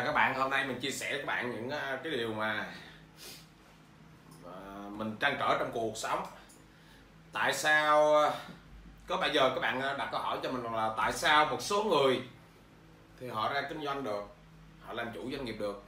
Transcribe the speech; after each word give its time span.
chào 0.00 0.06
các 0.06 0.12
bạn. 0.12 0.34
Hôm 0.34 0.50
nay 0.50 0.64
mình 0.64 0.80
chia 0.80 0.90
sẻ 0.90 1.10
với 1.10 1.18
các 1.18 1.26
bạn 1.26 1.50
những 1.50 1.70
ờ, 1.70 1.98
cái 2.04 2.12
điều 2.12 2.32
mà 2.34 2.66
mà 4.44 4.50
mình 4.88 5.16
trăn 5.20 5.36
trở 5.38 5.56
trong 5.58 5.70
cuộc 5.72 5.96
sống. 5.96 6.26
Tại 7.32 7.52
sao 7.54 8.14
ờ, 8.14 8.34
có 9.06 9.16
bao 9.16 9.28
giờ 9.28 9.50
các 9.54 9.60
bạn 9.60 9.80
đặt 9.80 10.08
câu 10.12 10.20
hỏi 10.20 10.38
cho 10.42 10.50
mình 10.50 10.72
là 10.72 10.94
tại 10.96 11.12
sao 11.12 11.46
một 11.46 11.62
số 11.62 11.82
người 11.82 12.22
thì 13.20 13.28
họ 13.28 13.52
ra 13.52 13.62
kinh 13.68 13.84
doanh 13.84 14.04
được, 14.04 14.24
họ 14.86 14.92
làm 14.92 15.12
chủ 15.14 15.30
doanh 15.32 15.44
nghiệp 15.44 15.56
được, 15.58 15.82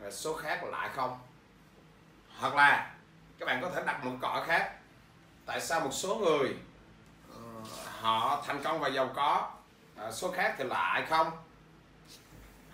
rồi 0.00 0.12
số 0.12 0.34
khác 0.34 0.64
lại 0.64 0.90
không? 0.94 1.18
Hoặc 2.38 2.54
là 2.54 2.94
các 3.38 3.46
bạn 3.46 3.62
có 3.62 3.70
thể 3.70 3.82
đặt 3.86 4.04
một 4.04 4.12
câu 4.20 4.30
hỏi 4.30 4.42
khác. 4.46 4.72
Tại 5.46 5.60
sao 5.60 5.80
một 5.80 5.92
số 5.92 6.14
người 6.14 6.56
họ 8.00 8.42
thành 8.46 8.62
công 8.62 8.80
và 8.80 8.88
giàu 8.88 9.10
có 9.14 9.50
số 10.12 10.30
khác 10.30 10.54
thì 10.58 10.64
lại 10.64 11.06
không? 11.08 11.45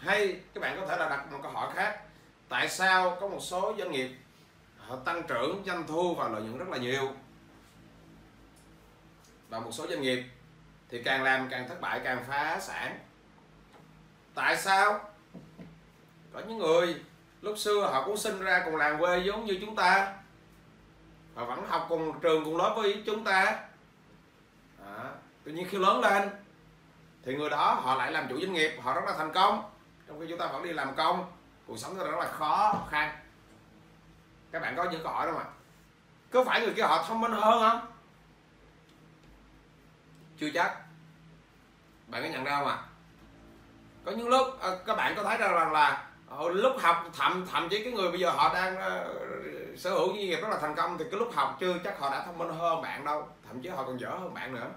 Hay 0.03 0.41
các 0.55 0.61
bạn 0.61 0.77
có 0.81 0.87
thể 0.87 0.97
là 0.97 1.09
đặt 1.09 1.33
một 1.33 1.39
câu 1.43 1.53
hỏi 1.53 1.75
khác. 1.75 2.01
Tại 2.49 2.69
sao 2.69 3.17
có 3.21 3.29
một 3.29 3.41
số 3.41 3.75
doanh 3.79 3.91
nghiệp 3.91 4.11
họ 4.79 4.97
tăng 4.97 5.23
trưởng 5.23 5.63
doanh 5.67 5.87
thu 5.87 6.15
và 6.15 6.29
lợi 6.29 6.43
nhuận 6.43 6.59
rất 6.59 6.69
là 6.69 6.79
nhiều? 6.79 7.13
Và 9.49 9.61
một 9.61 9.71
số 9.73 9.87
doanh 9.87 10.01
nghiệp 10.01 10.25
thì 10.89 11.03
càng 11.03 11.23
làm 11.23 11.49
càng 11.51 11.69
thất 11.69 11.81
bại 11.81 12.01
càng 12.05 12.25
phá 12.29 12.61
sản. 12.61 12.99
Tại 14.35 14.57
sao? 14.57 15.01
Có 16.33 16.41
những 16.41 16.59
người 16.59 16.97
lúc 17.43 17.59
xưa 17.59 17.81
họ 17.81 18.05
cũng 18.07 18.17
sinh 18.17 18.41
ra 18.41 18.63
cùng 18.65 18.77
làng 18.77 18.99
quê 18.99 19.19
giống 19.19 19.45
như 19.45 19.59
chúng 19.61 19.77
ta. 19.77 20.15
Và 21.35 21.45
vẫn 21.45 21.67
học 21.69 21.87
cùng 21.89 22.21
trường 22.21 22.45
cùng 22.45 22.57
lớp 22.57 22.75
với 22.77 23.03
chúng 23.07 23.25
ta. 23.25 23.61
À, 24.85 25.05
tuy 25.45 25.53
nhiên 25.53 25.67
khi 25.71 25.79
lớn 25.79 26.01
lên 26.01 26.31
thì 27.25 27.37
người 27.37 27.51
đó 27.51 27.75
họ 27.75 27.95
lại 27.95 28.13
làm 28.13 28.29
chủ 28.29 28.41
doanh 28.41 28.53
nghiệp 28.53 28.73
họ 28.83 28.95
rất 28.95 29.05
là 29.07 29.15
thành 29.19 29.33
công 29.33 29.72
trong 30.13 30.21
khi 30.21 30.27
chúng 30.29 30.39
ta 30.39 30.47
vẫn 30.47 30.63
đi 30.63 30.73
làm 30.73 30.95
công 30.95 31.33
cuộc 31.67 31.79
sống 31.79 31.99
rất 31.99 32.19
là 32.19 32.27
khó 32.27 32.87
khăn. 32.91 33.19
Các 34.51 34.63
bạn 34.63 34.77
có 34.77 34.85
những 34.85 35.03
câu 35.03 35.13
hỏi 35.13 35.27
đâu 35.27 35.35
mà? 35.39 35.45
Có 36.31 36.45
phải 36.45 36.61
người 36.61 36.75
kia 36.77 36.83
họ 36.83 37.05
thông 37.09 37.21
minh 37.21 37.33
hơn 37.33 37.71
không? 37.71 37.93
Chưa 40.39 40.51
chắc. 40.55 40.77
Bạn 42.07 42.23
có 42.23 42.29
nhận 42.29 42.45
ra 42.45 42.59
không 42.59 42.69
ạ? 42.69 42.79
Có 44.05 44.13
những 44.13 44.29
lúc 44.29 44.61
à, 44.61 44.69
các 44.87 44.97
bạn 44.97 45.15
có 45.17 45.23
thấy 45.23 45.37
ra 45.37 45.49
rằng 45.49 45.73
là 45.73 46.07
lúc 46.53 46.77
học 46.81 47.05
thậm 47.17 47.47
thậm 47.53 47.69
chí 47.69 47.85
cái 47.85 47.93
người 47.93 48.11
bây 48.11 48.21
giờ 48.21 48.31
họ 48.31 48.55
đang 48.55 48.77
uh, 48.77 49.79
sở 49.79 49.91
hữu 49.91 50.09
doanh 50.09 50.19
nghiệp 50.19 50.39
rất 50.43 50.49
là 50.49 50.59
thành 50.59 50.75
công 50.75 50.99
thì 50.99 51.05
cái 51.11 51.21
lúc 51.21 51.35
học 51.35 51.57
chưa 51.61 51.79
chắc 51.85 51.99
họ 51.99 52.11
đã 52.11 52.23
thông 52.27 52.39
minh 52.39 52.49
hơn 52.59 52.83
bạn 52.83 53.05
đâu. 53.05 53.29
Thậm 53.49 53.63
chí 53.63 53.69
họ 53.69 53.85
còn 53.85 54.01
dở 54.01 54.09
hơn 54.09 54.35
bạn 54.35 54.55
nữa. 54.55 54.71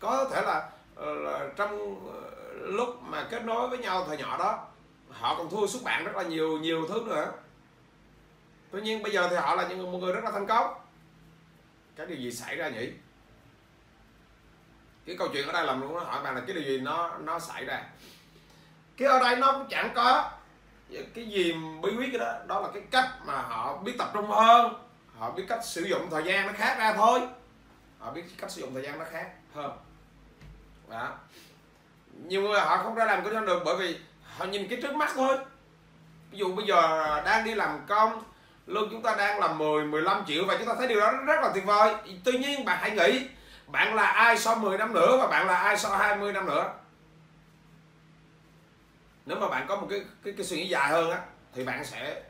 Có 0.00 0.28
thể 0.32 0.42
là, 0.42 0.68
uh, 1.00 1.56
trong 1.56 2.06
uh, 2.08 2.45
lúc 2.60 3.02
mà 3.02 3.26
kết 3.30 3.44
nối 3.44 3.68
với 3.68 3.78
nhau 3.78 4.04
thời 4.06 4.16
nhỏ 4.18 4.38
đó, 4.38 4.66
họ 5.10 5.34
còn 5.34 5.50
thua 5.50 5.66
xuất 5.66 5.82
bạn 5.82 6.04
rất 6.04 6.16
là 6.16 6.22
nhiều 6.22 6.58
nhiều 6.58 6.86
thứ 6.88 7.04
nữa. 7.06 7.32
Tuy 8.70 8.80
nhiên 8.80 9.02
bây 9.02 9.12
giờ 9.12 9.28
thì 9.30 9.36
họ 9.36 9.54
là 9.54 9.68
những 9.68 9.92
một 9.92 9.98
người 9.98 10.12
rất 10.12 10.24
là 10.24 10.30
thành 10.30 10.46
công. 10.46 10.74
Cái 11.96 12.06
điều 12.06 12.18
gì 12.18 12.32
xảy 12.32 12.56
ra 12.56 12.68
nhỉ? 12.68 12.90
Cái 15.06 15.16
câu 15.18 15.28
chuyện 15.32 15.46
ở 15.46 15.52
đây 15.52 15.66
làm 15.66 15.80
luôn 15.80 15.94
nó 15.94 16.00
hỏi 16.00 16.22
bạn 16.22 16.34
là 16.34 16.40
cái 16.46 16.54
điều 16.54 16.64
gì 16.64 16.80
nó 16.80 17.18
nó 17.18 17.38
xảy 17.38 17.64
ra? 17.64 17.82
Cái 18.96 19.08
ở 19.08 19.18
đây 19.18 19.36
nó 19.36 19.52
cũng 19.52 19.66
chẳng 19.70 19.92
có 19.94 20.30
cái 20.90 21.26
gì 21.28 21.52
bí 21.52 21.96
quyết 21.96 22.08
cái 22.12 22.18
đó. 22.18 22.34
Đó 22.46 22.60
là 22.60 22.68
cái 22.74 22.82
cách 22.90 23.08
mà 23.26 23.42
họ 23.42 23.78
biết 23.78 23.94
tập 23.98 24.10
trung 24.14 24.26
hơn. 24.26 24.74
Họ 25.18 25.30
biết 25.30 25.44
cách 25.48 25.64
sử 25.64 25.82
dụng 25.82 26.10
thời 26.10 26.24
gian 26.24 26.46
nó 26.46 26.52
khác 26.52 26.76
ra 26.78 26.94
thôi. 26.96 27.20
Họ 27.98 28.10
biết 28.10 28.22
cách 28.38 28.50
sử 28.50 28.60
dụng 28.60 28.74
thời 28.74 28.82
gian 28.82 28.98
nó 28.98 29.04
khác 29.10 29.30
hơn. 29.54 29.78
Đó 30.88 31.18
nhiều 32.26 32.42
người 32.42 32.60
họ 32.60 32.76
không 32.76 32.94
ra 32.94 33.04
làm 33.04 33.24
kinh 33.24 33.32
doanh 33.32 33.46
được 33.46 33.62
bởi 33.64 33.76
vì 33.76 33.96
họ 34.36 34.44
nhìn 34.44 34.68
cái 34.68 34.78
trước 34.82 34.94
mắt 34.94 35.10
thôi 35.14 35.38
ví 36.30 36.38
dụ 36.38 36.54
bây 36.54 36.66
giờ 36.66 37.22
đang 37.24 37.44
đi 37.44 37.54
làm 37.54 37.80
công 37.86 38.22
lương 38.66 38.88
chúng 38.90 39.02
ta 39.02 39.14
đang 39.18 39.40
là 39.40 39.52
10 39.52 39.84
15 39.84 40.24
triệu 40.26 40.44
và 40.44 40.56
chúng 40.58 40.66
ta 40.66 40.74
thấy 40.78 40.88
điều 40.88 41.00
đó 41.00 41.12
rất 41.26 41.40
là 41.42 41.50
tuyệt 41.54 41.64
vời. 41.64 41.94
Tuy 42.24 42.38
nhiên 42.38 42.64
bạn 42.64 42.78
hãy 42.80 42.90
nghĩ 42.90 43.28
bạn 43.66 43.94
là 43.94 44.06
ai 44.06 44.38
sau 44.38 44.56
10 44.56 44.78
năm 44.78 44.94
nữa 44.94 45.16
và 45.20 45.26
bạn 45.26 45.46
là 45.46 45.56
ai 45.56 45.78
sau 45.78 45.96
20 45.96 46.32
năm 46.32 46.46
nữa? 46.46 46.72
Nếu 49.26 49.38
mà 49.40 49.48
bạn 49.48 49.66
có 49.68 49.76
một 49.76 49.86
cái 49.90 50.04
cái, 50.24 50.34
cái 50.36 50.46
suy 50.46 50.56
nghĩ 50.56 50.68
dài 50.68 50.88
hơn 50.88 51.10
á 51.10 51.20
thì 51.54 51.64
bạn 51.64 51.84
sẽ 51.84 52.22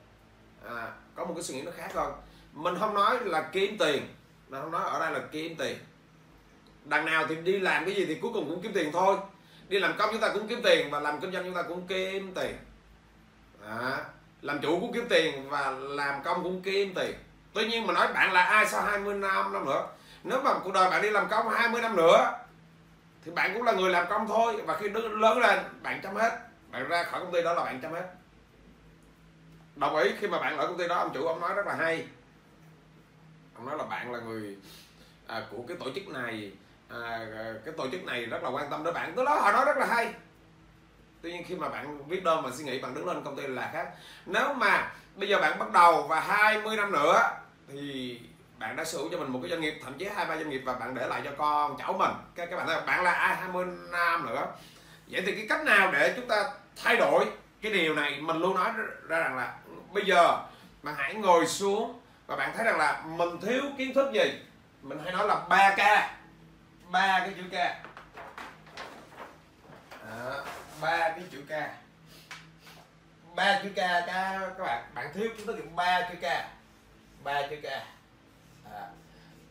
à, 0.67 0.89
có 1.15 1.25
một 1.25 1.33
cái 1.35 1.43
suy 1.43 1.55
nghĩ 1.55 1.63
nó 1.63 1.73
khác 1.77 1.95
hơn. 1.95 2.13
Mình 2.53 2.75
không 2.81 2.95
nói 2.95 3.19
là 3.25 3.49
kiếm 3.53 3.79
tiền 3.79 4.09
mình 4.49 4.61
không 4.63 4.71
nói 4.71 4.83
ở 4.85 5.01
đây 5.01 5.13
là 5.13 5.21
kiếm 5.33 5.57
tiền. 5.59 5.79
Đằng 6.85 7.05
nào 7.05 7.27
thì 7.29 7.37
đi 7.37 7.59
làm 7.59 7.85
cái 7.85 7.95
gì 7.95 8.07
thì 8.07 8.15
cuối 8.15 8.31
cùng 8.35 8.49
cũng 8.49 8.63
kiếm 8.63 8.73
tiền 8.73 8.93
thôi 8.93 9.17
đi 9.69 9.79
làm 9.79 9.95
công 9.99 10.09
chúng 10.13 10.21
ta 10.21 10.31
cũng 10.35 10.49
kiếm 10.49 10.61
tiền 10.63 10.91
và 10.91 11.01
làm 11.01 11.21
kinh 11.21 11.33
doanh 11.33 11.45
chúng 11.45 11.55
ta 11.55 11.63
cũng 11.63 11.87
kiếm 11.87 12.33
tiền. 12.35 12.57
À, 13.69 14.05
làm 14.43 14.61
chủ 14.61 14.81
cũng 14.81 14.93
kiếm 14.93 15.07
tiền 15.09 15.49
và 15.49 15.71
làm 15.71 16.23
công 16.23 16.43
cũng 16.43 16.63
kiếm 16.63 16.93
tiền. 16.95 17.15
Tuy 17.53 17.69
nhiên 17.69 17.87
mà 17.87 17.93
nói 17.93 18.13
bạn 18.13 18.33
là 18.33 18.45
ai 18.45 18.67
sau 18.67 18.83
20 18.83 19.15
năm 19.15 19.53
năm 19.53 19.67
nữa? 19.67 19.87
Nếu 20.25 20.43
mà 20.43 20.59
cuộc 20.65 20.73
đời 20.73 20.91
bạn 20.91 21.03
đi 21.03 21.11
làm 21.11 21.29
công 21.29 21.49
20 21.49 21.83
năm 21.83 21.97
nữa 21.97 22.33
thì 23.25 23.33
bạn 23.33 23.55
cũng 23.55 23.63
là 23.63 23.73
người 23.73 23.91
làm 23.91 24.07
công 24.09 24.29
thôi. 24.29 24.63
Và 24.67 24.77
khi 24.77 24.89
lớn 25.11 25.39
lên 25.39 25.59
bạn 25.83 26.01
chấm 26.03 26.15
hết. 26.15 26.39
Bạn 26.71 26.89
ra 26.89 27.03
khỏi 27.03 27.21
công 27.21 27.33
ty 27.33 27.43
đó 27.43 27.55
là 27.55 27.65
bạn 27.65 27.81
chấm 27.81 27.93
hết. 27.93 28.15
Đồng 29.77 29.97
ý 29.97 30.11
khi 30.21 30.27
mà 30.27 30.39
bạn 30.39 30.59
ở 30.59 30.67
công 30.67 30.79
ty 30.79 30.89
đó 30.89 30.97
ông 30.97 31.11
chủ 31.15 31.27
ông 31.27 31.41
nói 31.41 31.55
rất 31.55 31.67
là 31.67 31.75
hay. 31.75 32.07
Ông 33.55 33.67
nói 33.67 33.79
là 33.79 33.85
bạn 33.85 34.13
là 34.13 34.19
người 34.19 34.57
à, 35.27 35.47
của 35.51 35.65
cái 35.69 35.77
tổ 35.77 35.87
chức 35.95 36.09
này 36.09 36.53
à, 36.89 37.27
ờ, 37.37 37.61
cái 37.65 37.75
tổ 37.77 37.89
chức 37.93 38.05
này 38.05 38.27
rất 38.27 38.43
là 38.43 38.49
quan 38.49 38.71
tâm 38.71 38.85
đến 38.85 38.95
bạn. 38.95 39.13
Tôi 39.17 39.25
đó 39.25 39.35
họ 39.41 39.53
nói 39.53 39.65
rất 39.65 39.77
là 39.77 39.87
hay. 39.87 40.15
Tuy 41.23 41.33
nhiên 41.33 41.45
khi 41.47 41.55
mà 41.55 41.69
bạn 41.69 42.09
viết 42.09 42.25
đơn 42.25 42.43
mà 42.43 42.51
suy 42.53 42.65
nghĩ 42.65 42.79
bạn 42.79 42.95
đứng 42.95 43.07
lên 43.07 43.25
công 43.25 43.37
ty 43.37 43.47
là 43.47 43.71
khác. 43.73 43.89
Nếu 44.27 44.55
mà 44.55 44.93
bây 45.15 45.29
giờ 45.29 45.39
bạn 45.41 45.59
bắt 45.59 45.73
đầu 45.73 46.03
và 46.03 46.21
20 46.21 46.77
năm 46.77 46.93
nữa 46.93 47.23
thì 47.69 48.21
bạn 48.59 48.77
đã 48.77 48.85
sở 48.85 48.99
hữu 48.99 49.09
cho 49.13 49.19
mình 49.19 49.29
một 49.29 49.39
cái 49.43 49.51
doanh 49.51 49.61
nghiệp 49.61 49.81
thậm 49.85 49.99
chí 49.99 50.09
hai 50.17 50.27
ba 50.27 50.37
doanh 50.37 50.51
nghiệp 50.51 50.63
và 50.65 50.73
bạn 50.73 50.95
để 50.95 51.07
lại 51.07 51.21
cho 51.25 51.31
con 51.39 51.77
cháu 51.79 51.93
mình. 51.93 52.11
Các 52.35 52.49
các 52.51 52.57
bạn 52.57 52.67
thấy 52.67 52.81
bạn 52.87 53.05
là 53.05 53.13
ai 53.13 53.37
20 53.37 53.67
năm 53.93 54.27
nữa? 54.27 54.47
Vậy 55.11 55.23
thì 55.27 55.35
cái 55.35 55.47
cách 55.49 55.65
nào 55.65 55.93
để 55.93 56.13
chúng 56.17 56.29
ta 56.29 56.45
thay 56.85 56.97
đổi 56.97 57.25
cái 57.63 57.73
điều 57.73 57.95
này? 57.95 58.21
Mình 58.21 58.37
luôn 58.37 58.55
nói 58.55 58.71
ra 59.09 59.19
rằng 59.19 59.37
là 59.37 59.55
bây 59.93 60.05
giờ 60.05 60.39
bạn 60.83 60.95
hãy 60.99 61.15
ngồi 61.15 61.47
xuống 61.47 62.01
và 62.27 62.37
bạn 62.37 62.53
thấy 62.57 62.65
rằng 62.65 62.79
là 62.79 63.03
mình 63.07 63.41
thiếu 63.41 63.63
kiến 63.79 63.95
thức 63.95 64.13
gì? 64.13 64.41
Mình 64.83 64.99
hay 65.05 65.13
nói 65.13 65.27
là 65.27 65.47
3 65.49 65.75
k 65.77 66.16
ba 66.91 67.21
cái 67.21 67.35
chữ 67.37 67.43
k. 67.51 67.55
Ờ, 70.07 70.45
ba 70.81 71.09
cái 71.09 71.25
chữ 71.31 71.43
k. 71.49 71.53
Ba 73.35 73.61
chữ 73.63 73.71
k 73.71 73.77
các 73.77 74.59
bạn 74.59 74.91
bạn 74.95 75.11
thiếu 75.15 75.29
chúng 75.39 75.47
ta 75.47 75.53
thức 75.57 75.77
ba 75.77 76.09
chữ 76.11 76.17
k. 76.21 76.27
Ba 77.25 77.43
chữ 77.51 77.57
k. 77.63 77.67
À. 78.73 78.89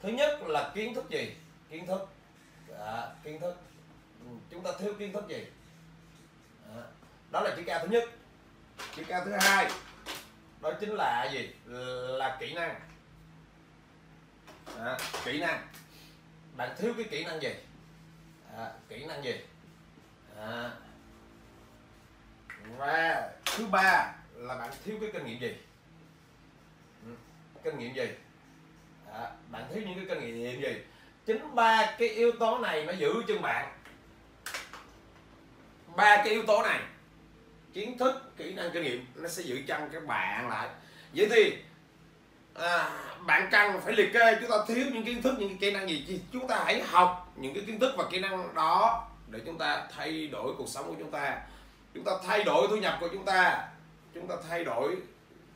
thứ 0.02 0.10
nhất 0.10 0.40
là 0.48 0.72
kiến 0.76 0.96
thức 0.96 1.10
gì? 1.10 1.36
Kiến 1.70 1.88
thức. 1.88 2.10
À, 2.80 3.08
kiến 3.24 3.40
thức. 3.40 3.56
Ừ, 4.20 4.28
chúng 4.52 4.64
ta 4.64 4.72
thiếu 4.80 4.94
kiến 5.00 5.14
thức 5.14 5.28
gì? 5.30 5.46
À. 6.76 6.82
đó 7.32 7.42
là 7.42 7.56
chữ 7.56 7.64
k 7.64 7.82
thứ 7.82 7.88
nhất. 7.88 8.04
Chữ 8.96 9.04
k 9.04 9.26
thứ 9.26 9.32
hai 9.40 9.70
đó 10.62 10.72
chính 10.80 10.96
là 10.96 11.30
gì? 11.32 11.50
Là 12.18 12.38
kỹ 12.40 12.54
năng. 12.54 12.76
À, 14.80 14.98
kỹ 15.26 15.40
năng 15.40 15.68
bạn 16.58 16.76
thiếu 16.78 16.94
cái 16.98 17.06
kỹ 17.12 17.24
năng 17.24 17.42
gì? 17.42 17.50
À, 18.58 18.72
kỹ 18.90 19.06
năng 19.06 19.24
gì? 19.24 19.36
À. 20.40 20.72
và 22.78 23.32
thứ 23.46 23.66
ba 23.66 24.14
là 24.36 24.58
bạn 24.58 24.70
thiếu 24.84 24.98
cái 25.02 25.10
kinh 25.14 25.26
nghiệm 25.26 25.40
gì? 25.40 25.56
Ừ, 27.06 27.12
kinh 27.64 27.78
nghiệm 27.80 27.96
gì? 27.96 28.08
À, 29.14 29.32
bạn 29.52 29.64
thiếu 29.74 29.84
những 29.86 29.96
cái 29.96 30.06
kinh 30.10 30.44
nghiệm 30.44 30.62
gì? 30.62 30.82
Chính 31.26 31.56
ba 31.56 31.96
cái 32.00 32.10
yếu 32.10 32.32
tố 32.32 32.58
này 32.58 32.86
nó 32.86 32.94
giữ 32.94 33.24
chân 33.28 33.42
bạn. 33.42 33.78
Ba 35.96 36.18
cái 36.18 36.30
yếu 36.30 36.46
tố 36.46 36.62
này 36.62 36.80
kiến 37.74 37.98
thức 37.98 38.32
kỹ 38.38 38.54
năng 38.54 38.72
kinh 38.72 38.84
nghiệm 38.84 39.06
nó 39.16 39.30
sẽ 39.30 39.44
giữ 39.44 39.62
chân 39.68 39.90
các 39.94 40.06
bạn 40.06 40.50
lại. 40.50 40.70
Vậy 41.14 41.28
thì 41.30 41.58
à, 42.56 42.90
bạn 43.26 43.48
cần 43.52 43.82
phải 43.82 43.94
liệt 43.94 44.14
kê 44.14 44.38
chúng 44.42 44.50
ta 44.50 44.58
thiếu 44.68 44.86
những 44.94 45.04
kiến 45.06 45.22
thức 45.22 45.36
những 45.40 45.50
cái 45.50 45.58
kỹ 45.62 45.72
năng 45.72 45.90
gì? 45.90 46.06
Thì 46.08 46.20
chúng 46.34 46.48
ta 46.48 46.64
hãy 46.66 46.84
học 46.84 47.32
những 47.36 47.54
cái 47.54 47.64
kiến 47.68 47.80
thức 47.80 47.94
và 47.98 48.04
kỹ 48.12 48.20
năng 48.20 48.54
đó 48.54 49.08
để 49.28 49.40
chúng 49.46 49.58
ta 49.58 49.88
thay 49.96 50.28
đổi 50.28 50.54
cuộc 50.58 50.70
sống 50.70 50.88
của 50.88 50.96
chúng 51.00 51.12
ta. 51.12 51.42
Chúng 51.94 52.04
ta 52.04 52.12
thay 52.28 52.44
đổi 52.44 52.68
thu 52.70 52.76
nhập 52.76 52.98
của 53.00 53.08
chúng 53.14 53.26
ta. 53.26 53.68
Chúng 54.14 54.28
ta 54.28 54.36
thay 54.50 54.64
đổi 54.64 54.98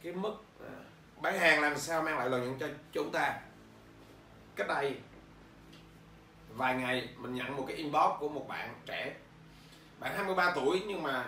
cái 0.03 0.13
mức 0.13 0.33
à, 0.61 0.73
bán 1.21 1.39
hàng 1.39 1.61
làm 1.61 1.77
sao 1.77 2.01
mang 2.01 2.17
lại 2.17 2.29
lợi 2.29 2.41
nhuận 2.41 2.59
cho 2.59 2.67
chúng 2.91 3.11
ta. 3.11 3.39
Cách 4.55 4.67
đây 4.67 4.95
vài 6.49 6.75
ngày 6.75 7.09
mình 7.17 7.35
nhận 7.35 7.57
một 7.57 7.63
cái 7.67 7.77
inbox 7.77 8.11
của 8.19 8.29
một 8.29 8.47
bạn 8.47 8.73
trẻ. 8.85 9.13
Bạn 9.99 10.15
23 10.15 10.51
tuổi 10.55 10.81
nhưng 10.87 11.03
mà 11.03 11.25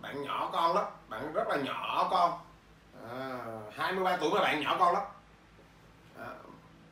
bạn 0.00 0.22
nhỏ 0.22 0.50
con 0.52 0.76
lắm. 0.76 0.84
Bạn 1.08 1.32
rất 1.32 1.48
là 1.48 1.56
nhỏ 1.56 2.08
con. 2.10 2.40
23 3.76 4.16
tuổi 4.16 4.30
mà 4.34 4.40
bạn 4.40 4.60
nhỏ 4.60 4.76
con 4.78 4.94
lắm. 4.94 5.02
À, 6.18 6.26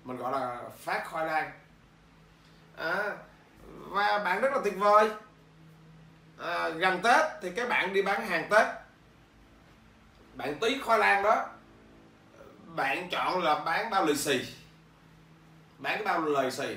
mình 0.04 0.16
gọi 0.16 0.32
là 0.32 0.60
phát 0.78 1.10
khoai 1.10 1.26
lang. 1.26 1.52
À, 2.76 3.16
và 3.68 4.18
bạn 4.18 4.40
rất 4.40 4.52
là 4.52 4.58
tuyệt 4.64 4.74
vời. 4.78 5.10
À, 6.38 6.68
gần 6.68 7.00
tết 7.02 7.26
thì 7.42 7.50
các 7.50 7.68
bạn 7.68 7.92
đi 7.92 8.02
bán 8.02 8.26
hàng 8.26 8.48
tết. 8.50 8.66
Bạn 10.34 10.58
tí 10.60 10.80
khoai 10.80 10.98
lang 10.98 11.22
đó 11.22 11.46
bạn 12.66 13.08
chọn 13.10 13.42
là 13.42 13.54
bán 13.54 13.90
bao 13.90 14.04
lì 14.04 14.16
xì. 14.16 14.40
Bán 15.78 16.04
cái 16.04 16.04
bao 16.04 16.24
lì 16.24 16.50
xì. 16.50 16.76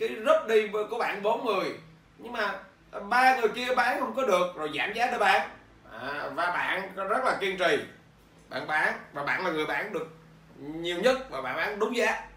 Cái 0.00 0.08
group 0.08 0.48
đi 0.48 0.68
của 0.90 0.98
bạn 0.98 1.22
bốn 1.22 1.46
người 1.46 1.78
nhưng 2.18 2.32
mà 2.32 2.54
ba 3.08 3.36
người 3.36 3.48
kia 3.48 3.74
bán 3.74 4.00
không 4.00 4.14
có 4.14 4.22
được 4.22 4.56
rồi 4.56 4.70
giảm 4.78 4.92
giá 4.92 5.10
để 5.10 5.18
bán. 5.18 5.50
À, 6.00 6.30
và 6.34 6.50
bạn 6.50 6.94
rất 6.94 7.24
là 7.24 7.36
kiên 7.40 7.58
trì 7.58 7.78
bạn 8.52 8.66
bán, 8.66 8.94
và 9.12 9.24
bạn 9.24 9.44
là 9.44 9.50
người 9.50 9.66
bán 9.66 9.92
được 9.92 10.08
nhiều 10.58 11.00
nhất 11.00 11.30
và 11.30 11.42
bạn 11.42 11.56
bán 11.56 11.78
đúng 11.78 11.96
giá. 11.96 12.28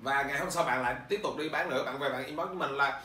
Và 0.00 0.22
ngày 0.22 0.38
hôm 0.38 0.50
sau 0.50 0.64
bạn 0.64 0.82
lại 0.82 0.96
tiếp 1.08 1.20
tục 1.22 1.36
đi 1.38 1.48
bán 1.48 1.70
nữa, 1.70 1.82
bạn 1.84 1.98
về 1.98 2.08
bạn 2.08 2.24
inbox 2.24 2.46
với 2.46 2.56
mình 2.56 2.70
là 2.70 3.02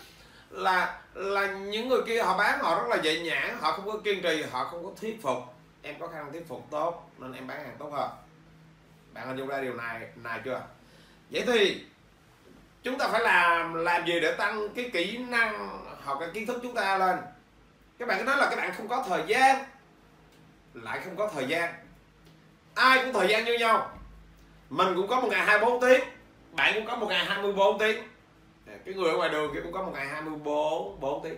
là 0.49 1.01
là 1.13 1.47
những 1.47 1.89
người 1.89 2.01
kia 2.07 2.23
họ 2.23 2.37
bán 2.37 2.59
họ 2.59 2.81
rất 2.81 2.87
là 2.89 3.01
dễ 3.01 3.19
nhãn, 3.19 3.57
họ 3.59 3.71
không 3.71 3.85
có 3.85 3.97
kiên 4.03 4.21
trì, 4.21 4.43
họ 4.51 4.63
không 4.65 4.85
có 4.85 4.91
thuyết 5.01 5.21
phục. 5.21 5.37
Em 5.81 5.95
có 5.99 6.07
khả 6.07 6.17
năng 6.17 6.31
thuyết 6.31 6.47
phục 6.47 6.67
tốt 6.71 7.11
nên 7.17 7.33
em 7.33 7.47
bán 7.47 7.63
hàng 7.63 7.75
tốt 7.79 7.89
hơn. 7.93 8.09
Bạn 9.13 9.27
hình 9.27 9.37
dung 9.37 9.47
ra 9.47 9.61
điều 9.61 9.73
này 9.73 10.07
này 10.15 10.39
chưa? 10.45 10.61
Vậy 11.29 11.43
thì 11.47 11.85
chúng 12.83 12.97
ta 12.97 13.07
phải 13.07 13.21
làm 13.21 13.73
làm 13.73 14.05
gì 14.05 14.19
để 14.19 14.31
tăng 14.31 14.69
cái 14.75 14.89
kỹ 14.93 15.17
năng 15.17 15.79
hoặc 16.03 16.17
cái 16.19 16.29
kiến 16.33 16.47
thức 16.47 16.59
chúng 16.63 16.75
ta 16.75 16.97
lên? 16.97 17.17
Các 17.99 18.07
bạn 18.07 18.17
cứ 18.17 18.23
nói 18.23 18.37
là 18.37 18.47
các 18.49 18.55
bạn 18.55 18.73
không 18.77 18.87
có 18.87 19.05
thời 19.07 19.23
gian 19.27 19.65
lại 20.83 20.99
không 21.05 21.15
có 21.15 21.29
thời 21.33 21.47
gian. 21.47 21.73
Ai 22.75 23.03
cũng 23.03 23.13
thời 23.13 23.27
gian 23.27 23.45
như 23.45 23.57
nhau. 23.57 23.99
Mình 24.69 24.95
cũng 24.95 25.07
có 25.07 25.21
một 25.21 25.27
ngày 25.31 25.45
24 25.45 25.81
tiếng. 25.81 26.01
Bạn 26.51 26.73
cũng 26.75 26.85
có 26.85 26.95
một 26.95 27.07
ngày 27.09 27.25
24 27.25 27.79
tiếng. 27.79 28.03
Cái 28.85 28.93
người 28.93 29.09
ở 29.09 29.17
ngoài 29.17 29.29
đường 29.29 29.53
kia 29.53 29.59
cũng 29.63 29.71
có 29.71 29.83
một 29.83 29.91
ngày 29.93 30.07
24 30.07 30.99
4 30.99 31.23
tiếng. 31.23 31.37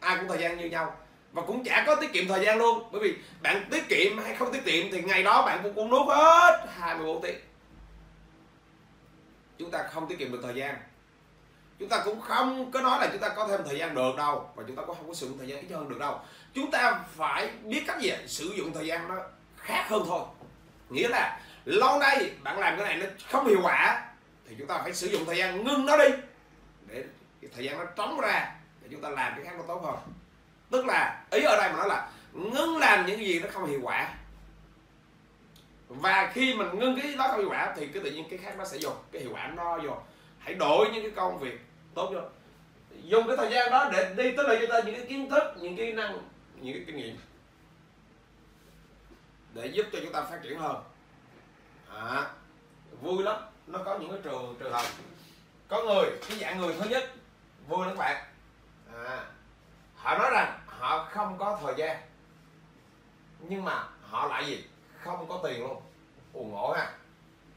Ai 0.00 0.16
cũng 0.16 0.28
thời 0.28 0.38
gian 0.38 0.58
như 0.58 0.66
nhau. 0.66 0.96
Và 1.32 1.42
cũng 1.42 1.64
chả 1.64 1.84
có 1.86 1.96
tiết 1.96 2.12
kiệm 2.12 2.28
thời 2.28 2.44
gian 2.44 2.58
luôn. 2.58 2.88
Bởi 2.92 3.00
vì 3.00 3.16
bạn 3.42 3.68
tiết 3.70 3.88
kiệm 3.88 4.18
hay 4.18 4.34
không 4.34 4.52
tiết 4.52 4.64
kiệm 4.64 4.86
thì 4.92 5.02
ngày 5.02 5.22
đó 5.22 5.46
bạn 5.46 5.60
cũng 5.62 5.74
cũng 5.74 5.90
nuốt 5.90 6.06
hết 6.08 6.66
24 6.78 7.22
tiếng. 7.22 7.40
Chúng 9.58 9.70
ta 9.70 9.82
không 9.82 10.08
tiết 10.08 10.18
kiệm 10.18 10.32
được 10.32 10.40
thời 10.42 10.54
gian 10.54 10.74
chúng 11.82 11.88
ta 11.88 12.02
cũng 12.04 12.20
không 12.20 12.70
có 12.70 12.80
nói 12.80 13.00
là 13.00 13.08
chúng 13.12 13.20
ta 13.20 13.28
có 13.28 13.46
thêm 13.48 13.60
thời 13.66 13.78
gian 13.78 13.94
được 13.94 14.16
đâu, 14.16 14.50
và 14.54 14.64
chúng 14.66 14.76
ta 14.76 14.82
cũng 14.86 14.96
không 14.96 15.08
có 15.08 15.14
sử 15.14 15.28
dụng 15.28 15.38
thời 15.38 15.48
gian 15.48 15.60
ít 15.60 15.74
hơn 15.74 15.88
được 15.88 15.98
đâu. 15.98 16.20
Chúng 16.54 16.70
ta 16.70 17.00
phải 17.16 17.50
biết 17.62 17.84
cách 17.86 18.00
gì 18.00 18.12
sử 18.26 18.52
dụng 18.56 18.72
thời 18.72 18.86
gian 18.86 19.08
nó 19.08 19.14
khác 19.56 19.86
hơn 19.88 20.02
thôi. 20.06 20.20
Nghĩa 20.90 21.08
là 21.08 21.40
lâu 21.64 21.98
nay 21.98 22.30
bạn 22.42 22.58
làm 22.58 22.76
cái 22.76 22.86
này 22.86 22.96
nó 22.96 23.06
không 23.30 23.46
hiệu 23.46 23.60
quả, 23.62 24.02
thì 24.48 24.54
chúng 24.58 24.66
ta 24.66 24.78
phải 24.78 24.94
sử 24.94 25.06
dụng 25.06 25.24
thời 25.24 25.36
gian 25.36 25.64
ngưng 25.64 25.86
nó 25.86 25.96
đi, 25.96 26.08
để 26.86 27.04
cái 27.42 27.50
thời 27.54 27.64
gian 27.64 27.78
nó 27.78 27.84
trống 27.84 28.20
ra, 28.20 28.54
để 28.82 28.88
chúng 28.90 29.00
ta 29.00 29.08
làm 29.08 29.32
cái 29.36 29.44
khác 29.44 29.52
nó 29.56 29.64
tốt 29.68 29.82
hơn. 29.84 29.96
Tức 30.70 30.86
là, 30.86 31.24
ý 31.30 31.42
ở 31.42 31.56
đây 31.56 31.72
mà 31.72 31.76
nói 31.76 31.88
là 31.88 32.10
ngưng 32.32 32.78
làm 32.78 33.06
những 33.06 33.20
gì 33.20 33.40
nó 33.40 33.48
không 33.52 33.66
hiệu 33.66 33.80
quả. 33.82 34.14
Và 35.88 36.30
khi 36.34 36.54
mình 36.54 36.78
ngưng 36.78 37.00
cái 37.00 37.14
đó 37.14 37.28
không 37.30 37.40
hiệu 37.40 37.50
quả, 37.50 37.74
thì 37.76 37.86
cái 37.86 38.02
tự 38.02 38.10
nhiên 38.10 38.24
cái 38.30 38.38
khác 38.38 38.54
nó 38.58 38.64
sẽ 38.64 38.78
vô, 38.80 38.90
cái 39.12 39.22
hiệu 39.22 39.30
quả 39.34 39.50
nó 39.56 39.78
vô. 39.78 39.96
Hãy 40.38 40.54
đổi 40.54 40.88
những 40.92 41.02
cái 41.02 41.12
công 41.16 41.38
việc 41.38 41.60
tốt 41.94 42.12
rồi 42.12 42.24
dùng 43.04 43.26
cái 43.26 43.36
thời 43.36 43.50
gian 43.50 43.70
đó 43.70 43.90
để 43.92 44.14
đi 44.16 44.36
tới 44.36 44.46
lại 44.48 44.58
cho 44.60 44.66
ta 44.72 44.86
những 44.86 44.96
cái 44.96 45.06
kiến 45.06 45.30
thức 45.30 45.42
những 45.60 45.76
kỹ 45.76 45.92
năng 45.92 46.18
những 46.60 46.74
cái 46.74 46.84
kinh 46.86 46.96
nghiệm. 46.96 47.18
Để 49.54 49.66
giúp 49.66 49.86
cho 49.92 49.98
chúng 50.02 50.12
ta 50.12 50.22
phát 50.22 50.40
triển 50.42 50.58
hơn. 50.58 50.76
À, 51.94 52.30
vui 53.00 53.22
lắm. 53.22 53.36
Nó 53.66 53.78
có 53.84 53.98
những 53.98 54.10
cái 54.10 54.20
trường 54.24 54.56
trường 54.58 54.72
hợp. 54.72 54.86
Có 55.68 55.82
người 55.84 56.10
cái 56.28 56.38
dạng 56.38 56.58
người 56.60 56.74
thứ 56.78 56.88
nhất 56.88 57.10
vui 57.68 57.86
lắm 57.86 57.96
bạn. 57.96 58.24
À, 58.94 59.24
họ 59.96 60.18
nói 60.18 60.30
rằng 60.30 60.60
họ 60.66 61.08
không 61.10 61.38
có 61.38 61.58
thời 61.62 61.74
gian. 61.76 62.00
Nhưng 63.40 63.64
mà 63.64 63.84
họ 64.02 64.26
lại 64.26 64.46
gì? 64.46 64.64
Không 64.98 65.28
có 65.28 65.40
tiền 65.44 65.60
luôn. 65.60 65.82
Ù 66.32 66.44
ngộ 66.44 66.72
ha. 66.72 66.92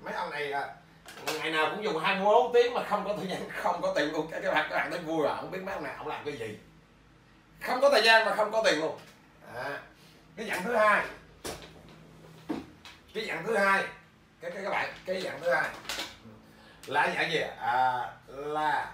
Mấy 0.01 0.13
ông 0.13 0.29
này 0.29 0.51
à, 0.51 0.75
ngày 1.33 1.51
nào 1.51 1.71
cũng 1.71 1.83
dùng 1.83 1.97
24 1.97 2.53
tiếng 2.53 2.73
mà 2.73 2.83
không 2.89 3.03
có 3.05 3.15
thời 3.17 3.27
gian 3.27 3.49
không 3.49 3.81
có 3.81 3.93
tiền 3.95 4.11
luôn. 4.11 4.27
Các 4.31 4.53
bạn 4.53 4.67
các 4.69 4.75
bạn 4.75 4.91
thấy 4.91 4.99
vui 4.99 5.27
à 5.27 5.35
không 5.35 5.51
biết 5.51 5.59
mấy 5.63 5.75
ông 5.75 5.83
không 5.83 5.97
ông 5.97 6.07
làm 6.07 6.25
cái 6.25 6.37
gì. 6.37 6.57
Không 7.61 7.81
có 7.81 7.89
thời 7.89 8.01
gian 8.03 8.25
mà 8.25 8.35
không 8.35 8.51
có 8.51 8.63
tiền 8.65 8.79
luôn. 8.79 8.97
À, 9.55 9.79
cái 10.35 10.47
dạng 10.47 10.63
thứ 10.63 10.75
hai. 10.75 11.05
Cái 13.13 13.25
dạng 13.27 13.43
thứ 13.45 13.57
hai. 13.57 13.83
Cái 14.41 14.51
cái 14.51 14.63
các 14.63 14.69
bạn 14.69 14.93
cái 15.05 15.21
dạng 15.21 15.39
thứ 15.41 15.53
hai. 15.53 15.69
Là 16.85 17.13
dạng 17.15 17.31
gì 17.31 17.39
à, 17.59 18.09
là 18.27 18.91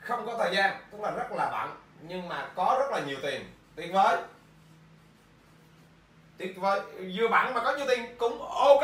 không 0.00 0.26
có 0.26 0.38
thời 0.38 0.56
gian 0.56 0.76
tức 0.92 1.00
là 1.00 1.10
rất 1.10 1.32
là 1.32 1.50
bận 1.50 1.76
nhưng 2.00 2.28
mà 2.28 2.48
có 2.54 2.76
rất 2.80 2.96
là 2.96 3.06
nhiều 3.06 3.18
tiền. 3.22 3.44
Tuyệt 3.76 3.92
vời. 3.92 4.16
Tuyệt 6.38 6.56
vời. 6.56 6.80
Vừa 7.18 7.28
bận 7.28 7.54
mà 7.54 7.60
có 7.64 7.76
nhiều 7.76 7.86
tiền 7.88 8.16
cũng 8.18 8.42
ok 8.42 8.82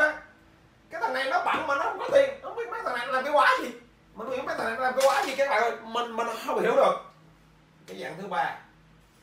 cái 0.93 1.01
thằng 1.01 1.13
này 1.13 1.25
nó 1.29 1.43
bận 1.45 1.67
mà 1.67 1.75
nó 1.75 1.83
không 1.83 1.99
có 1.99 2.09
tiền. 2.13 2.39
Không 2.43 2.55
biết 2.55 2.69
mấy 2.71 2.81
thằng 2.85 2.95
này 2.97 3.07
làm 3.07 3.23
cái 3.23 3.33
quá 3.33 3.57
gì? 3.61 3.71
Mình 4.13 4.27
không 4.27 4.29
biết 4.29 4.43
mấy 4.45 4.55
thằng 4.57 4.65
này 4.65 4.77
làm 4.79 4.93
cái 4.93 5.05
quá 5.07 5.23
gì 5.25 5.35
các 5.35 5.49
bạn 5.49 5.61
ơi? 5.61 5.71
Mình 5.83 6.15
mình 6.15 6.27
không 6.45 6.61
hiểu 6.61 6.75
được. 6.75 6.95
Cái 7.87 7.97
dạng 7.99 8.17
thứ 8.21 8.27
ba. 8.27 8.55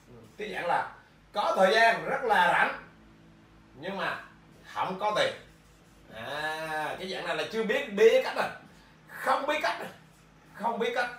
Ừ. 0.08 0.14
Cái 0.38 0.52
dạng 0.52 0.66
là 0.66 0.88
có 1.32 1.54
thời 1.56 1.74
gian 1.74 2.04
rất 2.04 2.22
là 2.22 2.52
rảnh 2.52 2.78
nhưng 3.74 3.96
mà 3.96 4.20
không 4.74 4.98
có 5.00 5.12
tiền. 5.16 5.34
À 6.14 6.96
cái 6.98 7.10
dạng 7.10 7.26
này 7.26 7.36
là 7.36 7.44
chưa 7.52 7.64
biết 7.64 7.92
biết 7.92 8.22
cách 8.24 8.36
rồi 8.36 8.48
không 9.08 9.46
biết 9.46 9.58
cách 9.62 9.76
không 10.54 10.78
biết 10.78 10.92
cách. 10.94 11.10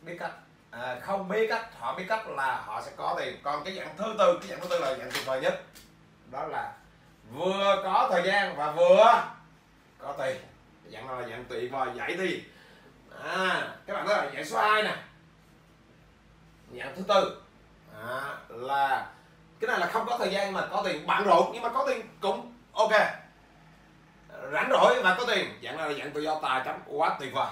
Biết 0.00 0.16
cách. 0.20 0.32
À, 0.70 0.96
không 1.02 1.28
biết 1.28 1.46
cách. 1.50 1.66
Họ 1.78 1.94
biết 1.94 2.04
cách 2.08 2.28
là 2.28 2.62
họ 2.66 2.82
sẽ 2.82 2.92
có 2.96 3.14
tiền. 3.18 3.40
Còn 3.42 3.64
cái 3.64 3.74
dạng 3.74 3.96
thứ 3.96 4.14
tư 4.18 4.38
cái 4.40 4.48
dạng 4.48 4.60
thứ 4.60 4.66
tư 4.70 4.78
là 4.78 4.94
dạng 4.94 5.10
tuyệt 5.12 5.26
vời 5.26 5.40
nhất. 5.40 5.62
Đó 6.30 6.46
là 6.46 6.72
vừa 7.32 7.80
có 7.84 8.08
thời 8.12 8.22
gian 8.22 8.56
và 8.56 8.70
vừa 8.70 9.22
có 10.02 10.14
tiền 10.18 10.36
dạng 10.92 11.06
nào 11.06 11.20
là 11.20 11.28
dạng 11.28 11.44
tùy 11.44 11.68
vào 11.68 11.86
giải 11.94 12.16
thi. 12.16 12.42
À 13.24 13.68
các 13.86 13.94
bạn 13.94 14.06
thấy 14.06 14.16
là 14.16 14.30
dạng 14.34 14.44
số 14.44 14.58
2 14.58 14.82
nè. 14.82 14.96
Dạng 16.78 16.96
thứ 16.96 17.02
tư. 17.08 17.42
À, 18.02 18.36
là 18.48 19.06
cái 19.60 19.68
này 19.68 19.80
là 19.80 19.86
không 19.86 20.06
có 20.06 20.18
thời 20.18 20.30
gian 20.30 20.52
mà 20.52 20.66
có 20.70 20.82
tiền. 20.84 21.06
Bận 21.06 21.24
rộn 21.24 21.50
nhưng 21.52 21.62
mà 21.62 21.68
có 21.68 21.84
tiền 21.86 22.08
cũng 22.20 22.54
ok. 22.72 22.92
Rảnh 24.52 24.70
rỗi 24.70 25.02
mà 25.04 25.16
có 25.18 25.24
tiền. 25.26 25.58
Dạng 25.62 25.76
này 25.76 25.90
là 25.90 25.98
dạng 25.98 26.12
tự 26.12 26.20
do 26.20 26.40
tài 26.42 26.62
chấm 26.64 26.76
quá 26.86 27.16
tuyệt 27.20 27.34
vời. 27.34 27.50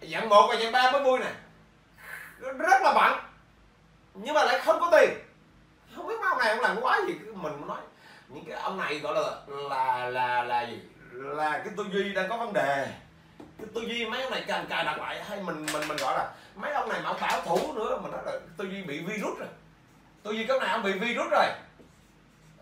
Dạng 0.00 0.28
một 0.28 0.46
và 0.48 0.56
dạng 0.56 0.72
ba 0.72 0.90
mới 0.90 1.02
vui 1.02 1.18
nè. 1.18 1.32
Rất 2.38 2.82
là 2.82 2.92
bận. 2.94 3.18
Nhưng 4.14 4.34
mà 4.34 4.44
lại 4.44 4.60
không 4.64 4.80
có 4.80 4.88
tiền. 4.92 5.10
Không 5.96 6.06
biết 6.06 6.14
mấy 6.20 6.28
ông 6.28 6.38
này 6.38 6.50
ông 6.50 6.60
làm 6.60 6.76
quá 6.80 7.00
gì. 7.06 7.14
Mình 7.34 7.66
nói 7.66 7.80
những 8.28 8.44
cái 8.44 8.58
ông 8.58 8.78
này 8.78 8.98
gọi 8.98 9.14
là 9.14 9.30
là 9.48 10.10
là 10.10 10.44
là 10.44 10.62
gì? 10.62 10.80
Là 11.12 11.58
cái 11.64 11.72
tư 11.76 11.86
duy 11.92 12.14
đang 12.14 12.28
có 12.28 12.36
vấn 12.36 12.52
đề. 12.52 12.88
Cái 13.58 13.66
tư 13.74 13.80
duy 13.80 14.06
mấy 14.06 14.22
ông 14.22 14.32
này 14.32 14.44
càng 14.46 14.66
cài 14.66 14.84
đặt 14.84 14.98
lại, 14.98 15.24
hay 15.24 15.42
mình 15.42 15.66
mình 15.72 15.88
mình 15.88 15.96
gọi 15.96 16.14
là 16.18 16.32
mấy 16.56 16.72
ông 16.72 16.88
này 16.88 17.00
mà 17.04 17.08
ông 17.10 17.20
bảo 17.20 17.40
thủ 17.40 17.72
nữa, 17.72 17.98
mình 18.02 18.12
nói 18.12 18.22
là 18.26 18.32
tư 18.56 18.64
duy 18.64 18.82
bị 18.82 19.00
virus 19.00 19.38
rồi. 19.38 19.48
Tư 20.22 20.30
duy 20.30 20.46
cái 20.46 20.58
này 20.60 20.68
ông 20.68 20.82
bị 20.82 20.92
virus 20.92 21.26
rồi. 21.30 21.46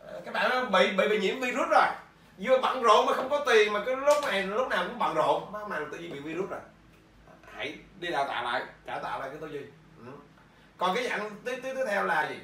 Ờ, 0.07 0.21
Các 0.25 0.35
bạn 0.35 0.73
bị 0.73 0.93
bị 0.97 1.09
bị 1.09 1.19
nhiễm 1.19 1.41
virus 1.41 1.69
rồi. 1.71 1.87
Vừa 2.39 2.59
bận 2.61 2.83
rộn 2.83 3.07
mà 3.07 3.13
không 3.15 3.31
có 3.31 3.45
tiền 3.47 3.73
mà 3.73 3.81
cái 3.87 3.97
lúc 3.97 4.25
này, 4.27 4.43
lúc 4.43 4.69
nào 4.69 4.85
cũng 4.89 4.99
bận 4.99 5.15
rộn. 5.15 5.53
Mấy 5.53 5.63
ông 5.63 5.71
này 5.71 5.81
tư 5.93 5.99
duy 5.99 6.09
bị 6.09 6.21
virus 6.21 6.51
rồi. 6.51 6.61
Hãy 7.55 7.79
đi 8.01 8.09
đào 8.09 8.25
tạo 8.29 8.45
lại 8.45 8.63
cải 8.87 9.01
tạo 9.03 9.21
lại 9.21 9.29
cái 9.29 9.39
tư 9.41 9.47
duy. 9.47 9.61
Ừ. 9.99 10.13
còn 10.79 10.95
cái 10.95 11.09
dạng 11.09 11.31
tiếp 11.45 11.61
tiếp 11.63 11.75
theo 11.87 12.05
là 12.05 12.29
gì? 12.29 12.37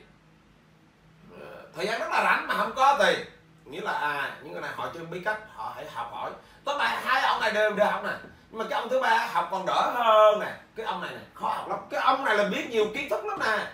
Ờ, 1.40 1.46
thời 1.76 1.86
gian 1.86 2.00
rất 2.00 2.08
là 2.10 2.24
rảnh 2.24 2.46
mà 2.46 2.54
không 2.54 2.72
có 2.76 2.98
tiền 2.98 3.26
nghĩa 3.70 3.80
là 3.80 3.92
à 3.92 4.36
những 4.42 4.52
người 4.52 4.62
này 4.62 4.70
họ 4.74 4.88
chưa 4.94 5.04
biết 5.04 5.20
cách 5.24 5.38
họ 5.54 5.72
hãy 5.76 5.90
học 5.90 6.08
hỏi. 6.12 6.30
Tóm 6.64 6.78
lại 6.78 7.00
hai 7.04 7.22
ông 7.22 7.40
này 7.40 7.52
đều 7.52 7.72
đều 7.72 7.86
học 7.86 8.04
nè 8.04 8.12
nhưng 8.50 8.58
mà 8.58 8.64
cái 8.70 8.80
ông 8.80 8.88
thứ 8.88 9.00
ba 9.00 9.26
học 9.26 9.48
còn 9.50 9.66
đỡ 9.66 9.90
hơn 9.94 10.40
nè. 10.40 10.52
Cái 10.76 10.86
ông 10.86 11.02
này 11.02 11.10
nè 11.10 11.20
khó 11.34 11.48
học 11.48 11.68
lắm. 11.68 11.78
Cái 11.90 12.00
ông 12.00 12.24
này 12.24 12.36
là 12.36 12.48
biết 12.48 12.70
nhiều 12.70 12.86
kiến 12.94 13.08
thức 13.10 13.24
lắm 13.24 13.38
nè. 13.40 13.72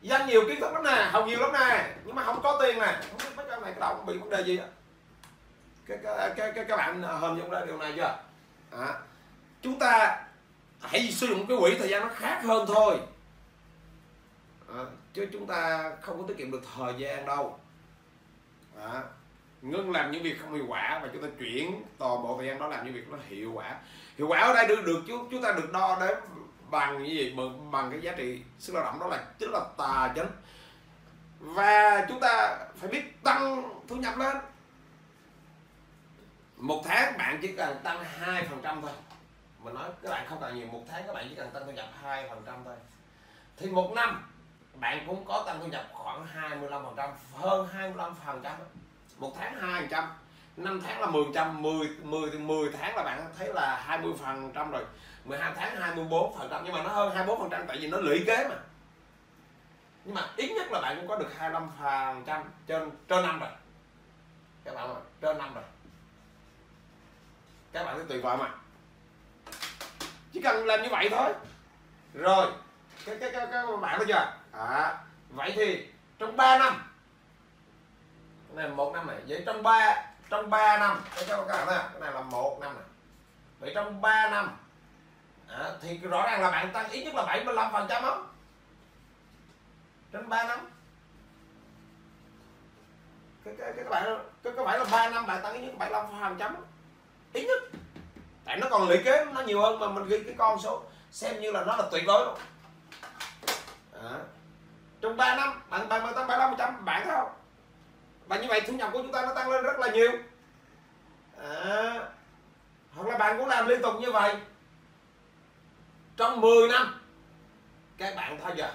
Danh 0.00 0.26
nhiều 0.26 0.42
kiến 0.48 0.60
thức 0.60 0.72
lắm 0.72 0.84
nè 0.84 1.08
học 1.12 1.24
nhiều 1.26 1.40
lắm 1.40 1.52
nè. 1.52 1.94
Nhưng 2.04 2.14
mà 2.14 2.22
không 2.22 2.40
có 2.42 2.58
tiền 2.62 2.78
nè. 2.78 3.00
Không 3.10 3.18
biết 3.18 3.36
mấy 3.36 3.46
cái 3.46 3.54
ông 3.54 3.62
này 3.62 3.72
cái 3.72 3.80
đầu 3.80 4.04
bị 4.06 4.18
vấn 4.18 4.30
đề 4.30 4.42
gì 4.44 4.58
á? 4.58 4.66
Cái 5.86 5.98
cái 6.02 6.30
cái 6.36 6.52
cái 6.52 6.64
các 6.64 6.76
bạn 6.76 7.02
à, 7.02 7.12
hình 7.12 7.38
dung 7.38 7.50
ra 7.50 7.60
điều 7.66 7.76
này 7.76 7.92
chưa? 7.96 8.16
À, 8.70 8.94
chúng 9.62 9.78
ta 9.78 10.22
hãy 10.80 11.12
sử 11.12 11.26
dụng 11.26 11.46
cái 11.46 11.58
quỹ 11.60 11.78
thời 11.78 11.88
gian 11.88 12.02
nó 12.02 12.14
khác 12.14 12.40
hơn 12.44 12.66
thôi. 12.74 12.98
À, 14.68 14.80
chứ 15.14 15.28
chúng 15.32 15.46
ta 15.46 15.90
không 16.00 16.18
có 16.18 16.24
tiết 16.28 16.34
kiệm 16.38 16.50
được 16.50 16.62
thời 16.76 16.94
gian 16.98 17.26
đâu 17.26 17.59
à, 18.84 19.02
ngưng 19.62 19.90
làm 19.90 20.10
những 20.10 20.22
việc 20.22 20.40
không 20.40 20.54
hiệu 20.54 20.66
quả 20.68 21.00
và 21.02 21.08
chúng 21.12 21.22
ta 21.22 21.28
chuyển 21.38 21.82
toàn 21.98 22.22
bộ 22.22 22.36
thời 22.38 22.46
gian 22.46 22.58
đó 22.58 22.66
làm 22.66 22.84
những 22.84 22.94
việc 22.94 23.08
nó 23.08 23.18
hiệu 23.28 23.52
quả. 23.52 23.76
Hiệu 24.18 24.28
quả 24.28 24.40
ở 24.40 24.54
đây 24.54 24.66
được 24.66 24.84
được 24.86 25.02
chúng 25.06 25.28
chúng 25.30 25.42
ta 25.42 25.52
được 25.52 25.72
đo 25.72 25.98
đến 26.00 26.18
bằng 26.70 26.98
cái 26.98 27.16
gì? 27.16 27.34
Bằng, 27.36 27.70
bằng 27.70 27.90
cái 27.90 28.00
giá 28.00 28.12
trị 28.16 28.42
sức 28.58 28.74
lao 28.74 28.84
động. 28.84 28.98
Đó 29.00 29.06
là 29.06 29.24
chính 29.38 29.50
là 29.50 29.60
tà 29.78 30.12
chấn. 30.16 30.26
Và 31.40 32.06
chúng 32.08 32.20
ta 32.20 32.58
phải 32.76 32.90
biết 32.90 33.22
tăng 33.22 33.62
thu 33.88 33.96
nhập 33.96 34.18
lên. 34.18 34.36
Một 36.56 36.82
tháng 36.84 37.18
bạn 37.18 37.38
chỉ 37.42 37.48
cần 37.56 37.76
tăng 37.82 38.04
hai 38.04 38.46
phần 38.50 38.60
trăm 38.62 38.82
thôi. 38.82 38.90
Mình 39.64 39.74
nói 39.74 39.88
các 40.02 40.10
bạn 40.10 40.26
không 40.28 40.38
cần 40.40 40.54
nhiều. 40.54 40.66
Một 40.66 40.82
tháng 40.90 41.02
các 41.06 41.12
bạn 41.12 41.26
chỉ 41.28 41.34
cần 41.34 41.50
tăng 41.50 41.66
thu 41.66 41.72
nhập 41.72 41.88
hai 42.02 42.28
phần 42.28 42.42
trăm 42.46 42.54
thôi. 42.64 42.76
Thì 43.56 43.70
một 43.70 43.92
năm 43.94 44.29
bạn 44.80 45.04
cũng 45.06 45.24
có 45.24 45.42
tăng 45.46 45.60
thu 45.60 45.66
nhập 45.66 45.86
khoảng 45.92 46.26
25 46.26 46.84
phần 46.84 46.94
trăm, 46.96 47.10
hơn 47.34 47.68
25 47.72 48.14
phần 48.26 48.40
trăm 48.42 48.56
một 49.16 49.32
tháng 49.38 49.60
hai 49.60 49.80
phần 49.80 49.90
trăm, 49.90 50.08
năm 50.56 50.80
tháng 50.80 51.00
là 51.00 51.06
10 51.06 51.24
trăm 51.34 51.62
10 51.62 51.88
10 52.02 52.30
10 52.30 52.70
tháng 52.72 52.96
là 52.96 53.02
bạn 53.02 53.32
thấy 53.38 53.52
là 53.54 53.82
20 53.86 54.12
phần 54.18 54.52
trăm 54.54 54.70
rồi 54.70 54.84
12 55.24 55.52
tháng 55.56 55.76
24 55.76 56.38
phần 56.38 56.48
trăm. 56.50 56.64
Nhưng 56.64 56.74
mà 56.74 56.82
nó 56.82 56.88
hơn 56.88 57.14
24 57.14 57.40
phần 57.40 57.50
trăm 57.50 57.66
tại 57.66 57.76
vì 57.80 57.88
nó 57.88 57.98
lũy 57.98 58.24
kế 58.26 58.48
mà. 58.48 58.56
Nhưng 60.04 60.14
mà 60.14 60.26
ít 60.36 60.52
nhất 60.52 60.72
là 60.72 60.80
bạn 60.80 60.96
cũng 60.96 61.08
có 61.08 61.16
được 61.16 61.28
25 61.36 61.68
phần 61.78 62.24
trăm 62.26 62.42
trên 62.66 62.90
trên 63.08 63.22
năm 63.22 63.40
rồi. 63.40 63.50
Các 64.64 64.74
bạn 64.74 64.88
ơi, 64.88 65.02
trên 65.20 65.38
năm 65.38 65.54
rồi. 65.54 65.64
Các 67.72 67.84
bạn 67.84 67.96
thấy 67.96 68.04
tuyệt 68.08 68.22
vời 68.22 68.36
mà 68.36 68.50
chỉ 70.32 70.40
cần 70.42 70.66
làm 70.66 70.82
như 70.82 70.88
vậy 70.90 71.08
thôi. 71.10 71.32
Rồi, 72.14 72.46
cái 73.06 73.16
cái 73.20 73.30
cái 73.32 73.46
cái 73.52 73.66
bạn 73.80 73.98
thấy 73.98 74.06
chưa? 74.08 74.39
À, 74.52 74.98
vậy 75.28 75.52
thì 75.56 75.86
trong 76.18 76.36
3 76.36 76.58
năm 76.58 76.90
cái 78.48 78.56
này 78.56 78.76
một 78.76 78.92
năm 78.94 79.06
này 79.06 79.16
vậy 79.28 79.42
trong 79.46 79.62
3 79.62 80.10
trong 80.30 80.50
3 80.50 80.78
năm 80.78 81.02
cho 81.28 81.44
các 81.48 81.56
bạn 81.56 81.66
thấy 81.66 81.78
cái 81.92 82.00
này 82.00 82.12
là 82.12 82.20
một 82.20 82.58
năm 82.60 82.74
này. 82.74 82.84
Vậy 83.60 83.72
trong 83.74 84.00
3 84.00 84.30
năm 84.30 84.56
à, 85.48 85.70
thì 85.82 85.98
rõ 85.98 86.22
ràng 86.22 86.42
là 86.42 86.50
bạn 86.50 86.72
tăng 86.72 86.90
ít 86.90 87.04
nhất 87.04 87.14
là 87.14 87.22
75 87.26 87.72
phần 87.72 87.86
trăm 87.88 88.02
không? 88.02 88.28
Trên 90.12 90.28
3 90.28 90.44
năm. 90.44 90.58
Cái, 93.44 93.54
cái, 93.58 93.72
cái 93.76 93.84
các 93.84 93.90
bạn 93.90 94.30
cái, 94.42 94.52
có 94.56 94.64
phải 94.64 94.78
là 94.78 94.84
3 94.84 95.10
năm 95.10 95.26
bạn 95.26 95.42
tăng 95.42 95.54
ít 95.54 95.60
nhất 95.60 95.78
75 95.78 96.06
phần 96.20 96.36
trăm 96.38 96.56
ít 97.32 97.44
nhất. 97.44 97.62
Tại 98.44 98.56
nó 98.56 98.66
còn 98.70 98.88
lũy 98.88 99.02
kế 99.04 99.24
nó 99.24 99.40
nhiều 99.40 99.62
hơn 99.62 99.78
mà 99.78 99.88
mình 99.88 100.08
ghi 100.08 100.22
cái 100.24 100.34
con 100.38 100.60
số 100.60 100.82
xem 101.10 101.40
như 101.40 101.52
là 101.52 101.64
nó 101.64 101.76
là 101.76 101.88
tuyệt 101.92 102.04
đối 102.06 102.24
luôn. 102.24 102.38
À 103.92 104.18
trong 105.00 105.16
3 105.16 105.36
năm 105.36 105.62
bạn 105.70 105.88
bạn 105.88 106.02
bạn 106.02 106.14
tăng 106.14 106.26
75 106.26 106.54
trăm 106.58 106.84
bạn 106.84 107.02
thấy 107.04 107.14
không? 107.16 107.32
Và 108.26 108.36
như 108.36 108.48
vậy 108.48 108.60
thu 108.60 108.72
nhập 108.72 108.90
của 108.92 109.02
chúng 109.02 109.12
ta 109.12 109.22
nó 109.22 109.34
tăng 109.34 109.50
lên 109.50 109.64
rất 109.64 109.78
là 109.78 109.90
nhiều. 109.90 110.10
À. 111.42 111.94
hoặc 112.94 113.08
là 113.08 113.18
bạn 113.18 113.38
cũng 113.38 113.48
làm 113.48 113.66
liên 113.66 113.82
tục 113.82 113.94
như 114.00 114.12
vậy. 114.12 114.36
Trong 116.16 116.40
10 116.40 116.68
năm 116.68 117.00
các 117.98 118.16
bạn 118.16 118.38
thôi 118.42 118.52
giờ 118.56 118.72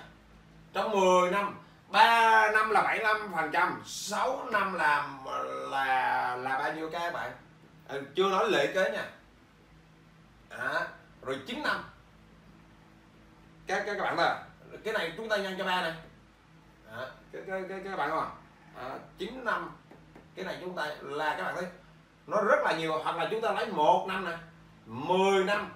trong 0.73 0.91
10 0.91 1.31
năm 1.31 1.55
3 1.87 2.51
năm 2.51 2.69
là 2.69 2.81
75 2.81 3.31
phần 3.35 3.51
trăm 3.51 3.81
6 3.85 4.45
năm 4.51 4.73
là 4.73 5.09
là 5.69 6.35
là 6.35 6.57
bao 6.57 6.73
nhiêu 6.73 6.89
các 6.91 7.13
bạn? 7.13 7.31
À, 7.87 7.95
chưa 8.15 8.29
nói 8.29 8.49
lệ 8.49 8.71
kế 8.73 8.91
nha. 8.91 9.09
À, 10.49 10.87
rồi 11.21 11.39
9 11.47 11.63
năm. 11.63 11.83
Các 13.67 13.83
các 13.85 13.97
bạn 13.99 14.17
ơi 14.17 14.35
cái 14.83 14.93
này 14.93 15.13
chúng 15.17 15.29
ta 15.29 15.37
nhân 15.37 15.55
cho 15.57 15.65
ba 15.65 15.81
này 15.81 15.93
à, 16.97 17.07
cái, 17.31 17.41
cái, 17.47 17.63
cái, 17.69 17.79
các 17.83 17.95
bạn 17.95 18.09
không 18.09 18.29
à, 18.75 18.99
9 19.17 19.45
năm. 19.45 19.71
Cái 20.35 20.45
này 20.45 20.57
chúng 20.61 20.75
ta 20.75 20.95
là 21.01 21.35
các 21.37 21.43
bạn 21.43 21.55
thấy 21.55 21.65
nó 22.27 22.41
rất 22.41 22.59
là 22.63 22.77
nhiều 22.77 22.99
hoặc 23.03 23.17
là 23.17 23.27
chúng 23.31 23.41
ta 23.41 23.51
lấy 23.51 23.67
một 23.67 24.05
năm 24.07 24.25
nè 24.25 24.37
10 24.85 25.43
năm. 25.43 25.71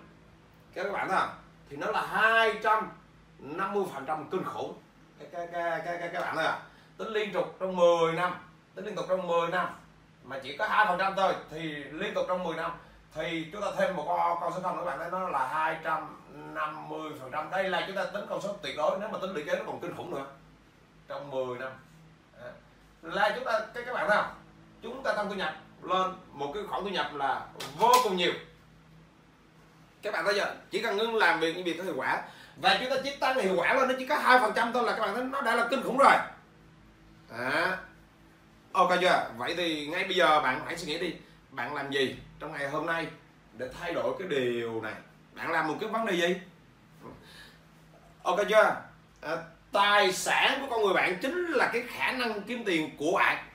Các 0.73 0.93
bạn 0.93 1.09
thấy 1.09 1.17
không 1.19 1.29
thì 1.69 1.77
nó 1.77 1.91
là 1.91 2.01
250 2.01 3.83
phần 3.93 4.05
trăm 4.05 4.29
kinh 4.29 4.43
khủng. 4.43 4.73
Cái 5.19 5.27
cái 5.31 5.47
cái 5.51 5.81
cái 5.85 5.97
cái 5.99 6.09
các 6.13 6.21
bạn 6.21 6.35
thấy 6.35 6.45
không 6.45 6.55
à. 6.55 6.61
tính 6.97 7.07
liên 7.07 7.33
tục 7.33 7.55
trong 7.59 7.75
10 7.75 8.13
năm. 8.13 8.35
Tính 8.75 8.85
liên 8.85 8.95
tục 8.95 9.05
trong 9.09 9.27
10 9.27 9.47
năm. 9.47 9.67
Mà 10.23 10.39
chỉ 10.43 10.57
có 10.57 10.67
hai 10.67 10.85
phần 10.87 10.99
trăm 10.99 11.13
thôi 11.15 11.33
thì 11.49 11.59
liên 11.73 12.13
tục 12.13 12.25
trong 12.27 12.43
10 12.43 12.55
năm. 12.55 12.71
Thì 13.13 13.49
chúng 13.51 13.61
ta 13.61 13.67
thêm 13.77 13.95
một 13.95 14.03
con, 14.07 14.37
con 14.41 14.53
số 14.53 14.59
không 14.61 14.77
các 14.77 14.85
bạn 14.85 14.99
thấy 14.99 15.11
nó 15.11 15.29
là 15.29 15.47
250 15.47 17.11
phần 17.19 17.31
trăm. 17.31 17.49
Đây 17.49 17.69
là 17.69 17.83
chúng 17.87 17.95
ta 17.95 18.05
tính 18.05 18.25
con 18.29 18.41
số 18.41 18.55
tuyệt 18.61 18.77
đối 18.77 18.99
nếu 18.99 19.09
mà 19.09 19.19
tính 19.21 19.33
lũy 19.33 19.43
kế 19.43 19.55
nó 19.55 19.63
còn 19.65 19.79
kinh 19.79 19.95
khủng 19.95 20.11
nữa 20.11 20.25
trong 21.09 21.31
10 21.31 21.59
năm. 21.59 21.71
Là 23.01 23.31
chúng 23.35 23.45
ta 23.45 23.59
các 23.73 23.83
các 23.85 23.93
bạn 23.93 24.09
nào 24.09 24.31
chúng 24.81 25.03
ta 25.03 25.13
tăng 25.13 25.29
thu 25.29 25.35
nhập 25.35 25.55
lên 25.81 26.11
một 26.31 26.51
cái 26.53 26.63
khoản 26.69 26.83
thu 26.83 26.89
nhập 26.89 27.13
là 27.13 27.45
vô 27.77 27.91
cùng 28.03 28.17
nhiều. 28.17 28.31
Các 30.01 30.13
bạn 30.13 30.25
thấy 30.25 30.33
chưa? 30.33 30.55
Chỉ 30.71 30.81
cần 30.81 30.97
ngưng 30.97 31.15
làm 31.15 31.39
việc 31.39 31.55
những 31.55 31.65
việc 31.65 31.77
có 31.77 31.83
hiệu 31.83 31.93
quả. 31.97 32.21
Và 32.57 32.77
chúng 32.79 32.89
ta 32.89 32.95
chỉ 33.03 33.15
tăng 33.15 33.39
hiệu 33.39 33.55
quả 33.57 33.73
lên 33.73 33.87
nó 33.87 33.93
chỉ 33.97 34.07
có 34.07 34.15
hai 34.15 34.39
phần 34.39 34.51
trăm 34.55 34.73
thôi 34.73 34.83
là 34.83 34.95
các 34.95 35.01
bạn 35.01 35.15
thấy 35.15 35.23
nó 35.23 35.41
đã 35.41 35.55
là 35.55 35.67
kinh 35.69 35.83
khủng 35.83 35.97
rồi. 35.97 36.13
À. 37.31 37.77
ok 38.71 38.89
chưa? 39.01 39.29
Vậy 39.37 39.55
thì 39.57 39.87
ngay 39.87 40.03
bây 40.03 40.15
giờ 40.15 40.41
bạn 40.41 40.61
hãy 40.65 40.77
suy 40.77 40.87
nghĩ 40.87 40.99
đi. 40.99 41.13
Bạn 41.51 41.75
làm 41.75 41.91
gì 41.91 42.15
trong 42.39 42.51
ngày 42.51 42.69
hôm 42.69 42.85
nay 42.85 43.07
để 43.57 43.69
thay 43.79 43.93
đổi 43.93 44.15
cái 44.19 44.27
điều 44.27 44.81
này? 44.81 44.93
Bạn 45.33 45.51
làm 45.51 45.67
một 45.67 45.75
cái 45.79 45.89
vấn 45.89 46.05
đề 46.05 46.13
gì? 46.13 46.41
Ok 48.23 48.39
chưa? 48.49 48.75
À, 49.21 49.37
tài 49.71 50.13
sản 50.13 50.57
của 50.61 50.67
con 50.69 50.85
người 50.85 50.93
bạn 50.93 51.17
chính 51.21 51.45
là 51.51 51.69
cái 51.73 51.83
khả 51.87 52.11
năng 52.11 52.41
kiếm 52.41 52.63
tiền 52.65 52.97
của 52.97 53.11
bạn. 53.15 53.45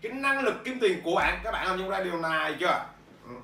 Cái 0.00 0.12
năng 0.12 0.40
lực 0.40 0.54
kiếm 0.64 0.78
tiền 0.80 1.00
của 1.04 1.14
bạn. 1.14 1.40
Các 1.44 1.50
bạn 1.50 1.66
làm 1.66 1.78
nhận 1.78 1.88
ra 1.88 2.00
điều 2.00 2.16
này 2.18 2.56
chưa? 2.60 2.84
Ừ. 3.28 3.34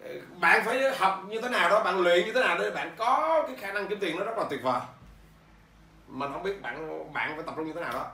Ừ, 0.00 0.20
bạn 0.40 0.64
phải 0.64 0.96
học 0.98 1.24
như 1.28 1.40
thế 1.40 1.48
nào 1.48 1.70
đó, 1.70 1.84
bạn 1.84 2.00
luyện 2.00 2.26
như 2.26 2.32
thế 2.32 2.40
nào 2.40 2.58
để 2.58 2.70
bạn 2.70 2.94
có 2.96 3.42
cái 3.46 3.56
khả 3.56 3.72
năng 3.72 3.88
kiếm 3.88 3.98
tiền 4.00 4.18
nó 4.18 4.24
rất 4.24 4.38
là 4.38 4.44
tuyệt 4.50 4.62
vời. 4.62 4.80
Mình 6.08 6.32
không 6.32 6.42
biết 6.42 6.62
bạn 6.62 7.12
bạn 7.12 7.32
phải 7.36 7.44
tập 7.46 7.54
trung 7.56 7.66
như 7.66 7.72
thế 7.72 7.80
nào 7.80 7.92
đó. 7.92 8.06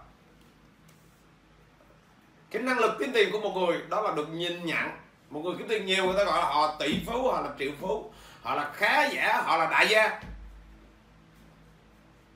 Cái 2.50 2.62
năng 2.62 2.78
lực 2.78 2.96
kiếm 2.98 3.10
tiền 3.14 3.32
của 3.32 3.40
một 3.40 3.56
người, 3.56 3.82
đó 3.88 4.00
là 4.00 4.14
được 4.14 4.28
nhìn 4.28 4.64
nhận. 4.64 4.90
Một 5.30 5.40
người 5.40 5.54
kiếm 5.58 5.68
tiền 5.68 5.86
nhiều, 5.86 6.04
người 6.04 6.14
ta 6.16 6.24
gọi 6.24 6.38
là 6.38 6.44
họ 6.44 6.76
tỷ 6.78 7.00
phú, 7.06 7.30
họ 7.30 7.40
là 7.40 7.50
triệu 7.58 7.70
phú, 7.80 8.12
họ 8.42 8.54
là 8.54 8.70
khá 8.74 9.06
giả, 9.06 9.42
họ 9.44 9.56
là 9.56 9.70
đại 9.70 9.88
gia. 9.88 10.20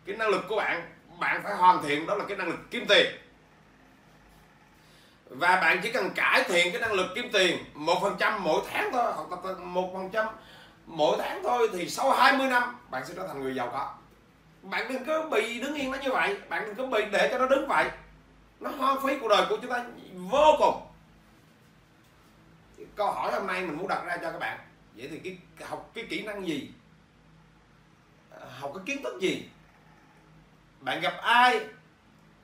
Cái 0.06 0.16
năng 0.16 0.28
lực 0.28 0.44
của 0.49 0.56
bạn 0.56 0.93
bạn 1.18 1.40
phải 1.44 1.56
hoàn 1.56 1.83
thiện, 1.83 2.06
đó 2.06 2.14
là 2.14 2.25
cái 2.28 2.37
năng 2.37 2.49
lực 2.49 2.71
kiếm 2.71 2.85
tiền. 2.88 3.06
Và 5.28 5.56
bạn 5.56 5.80
chỉ 5.83 5.92
cần 5.92 6.11
cải 6.11 6.44
thiện 6.44 6.73
cái 6.73 6.80
năng 6.80 6.92
lực 6.92 7.06
kiếm 7.14 7.30
tiền 7.33 7.64
một 7.75 7.99
phần 8.02 8.16
trăm 8.18 8.44
mỗi 8.44 8.62
tháng 8.71 8.92
thôi, 8.92 9.12
hoặc 9.16 9.44
là 9.44 9.54
một 9.54 9.90
phần 9.94 10.11
trăm 10.11 10.26
mỗi 10.87 11.16
tháng 11.18 11.42
thôi, 11.42 11.71
thì 11.73 11.88
sau 11.90 12.12
20 12.12 12.47
năm 12.47 12.76
bạn 12.90 13.06
sẽ 13.06 13.14
trở 13.16 13.26
thành 13.26 13.42
người 13.42 13.54
giàu 13.54 13.71
có. 13.73 13.94
Bạn 14.62 14.92
đừng 14.92 15.04
có 15.04 15.23
bị 15.23 15.61
đứng 15.61 15.75
yên 15.75 15.90
nó 15.90 15.99
như 15.99 16.12
vậy, 16.12 16.37
bạn 16.49 16.64
đừng 16.66 16.75
có 16.75 16.87
bị 16.87 17.04
để 17.12 17.28
cho 17.33 17.38
nó 17.38 17.47
đứng 17.47 17.68
vậy. 17.68 17.90
Nó 18.61 18.71
hoang 18.71 19.06
phí 19.06 19.18
cuộc 19.21 19.28
đời 19.28 19.47
của 19.49 19.56
chúng 19.62 19.71
ta 19.71 19.85
vô 20.14 20.56
cùng. 20.59 20.87
Câu 22.97 23.12
hỏi 23.12 23.33
hôm 23.33 23.47
nay 23.47 23.62
mình 23.62 23.78
muốn 23.78 23.88
đặt 23.88 24.04
ra 24.06 24.16
cho 24.16 24.33
các 24.33 24.38
bạn, 24.38 24.59
vậy 24.97 25.09
thì 25.11 25.18
cái 25.59 25.68
học 25.68 25.90
cái 25.94 26.06
kỹ 26.11 26.23
năng 26.23 26.49
gì? 26.49 26.71
Học 28.61 28.73
cái 28.75 28.83
kiến 28.87 29.02
thức 29.02 29.21
gì? 29.21 29.49
Bạn 30.85 31.00
gặp 31.00 31.14
ai 31.23 31.61